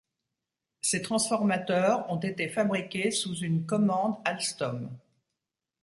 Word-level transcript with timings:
Ces 0.81 1.03
transformateurs 1.03 2.11
ont 2.11 2.19
été 2.19 2.49
fabriqués 2.49 3.11
sous 3.11 3.35
une 3.35 3.67
commande 3.67 4.15
Alstom. 4.25 4.89